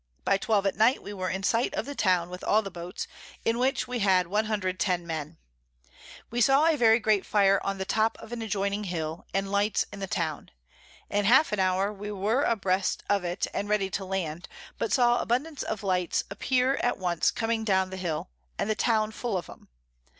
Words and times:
By 0.25 0.39
12 0.39 0.65
at 0.65 0.75
Night 0.75 1.03
we 1.03 1.13
were 1.13 1.29
in 1.29 1.43
sight 1.43 1.75
of 1.75 1.85
the 1.85 1.93
Town 1.93 2.31
with 2.31 2.43
all 2.43 2.63
the 2.63 2.71
Boats, 2.71 3.05
in 3.45 3.59
which 3.59 3.87
we 3.87 3.99
had 3.99 4.25
110 4.25 5.05
Men. 5.05 5.37
We 6.31 6.41
saw 6.41 6.65
a 6.65 6.75
very 6.75 6.99
great 6.99 7.23
Fire 7.23 7.61
on 7.63 7.77
the 7.77 7.85
top 7.85 8.17
of 8.17 8.31
an 8.31 8.41
adjoining 8.41 8.85
Hill, 8.85 9.27
and 9.31 9.51
Lights 9.51 9.85
in 9.93 9.99
the 9.99 10.07
Town. 10.07 10.49
In 11.11 11.25
half 11.25 11.51
an 11.51 11.59
hour 11.59 11.93
we 11.93 12.11
were 12.11 12.41
a 12.41 12.55
breast 12.55 13.03
of 13.11 13.23
it, 13.23 13.45
and 13.53 13.69
ready 13.69 13.91
to 13.91 14.03
land, 14.03 14.47
but 14.79 14.91
saw 14.91 15.19
abundance 15.21 15.61
of 15.61 15.83
Lights 15.83 16.23
appear 16.31 16.77
at 16.81 16.97
once 16.97 17.29
coming 17.29 17.63
down 17.63 17.91
the 17.91 17.97
Hill, 17.97 18.31
and 18.57 18.71
the 18.71 18.73
Town 18.73 19.11
full 19.11 19.37
of 19.37 19.47
'em. 19.47 19.67